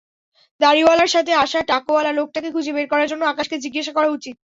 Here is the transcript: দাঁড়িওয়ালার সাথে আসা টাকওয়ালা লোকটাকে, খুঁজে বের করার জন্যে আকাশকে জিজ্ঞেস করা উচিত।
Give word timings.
দাঁড়িওয়ালার 0.61 1.07
সাথে 1.07 1.31
আসা 1.35 1.59
টাকওয়ালা 1.63 2.11
লোকটাকে, 2.11 2.49
খুঁজে 2.51 2.71
বের 2.73 2.87
করার 2.87 3.07
জন্যে 3.07 3.25
আকাশকে 3.25 3.55
জিজ্ঞেস 3.65 3.87
করা 3.89 4.09
উচিত। 4.09 4.35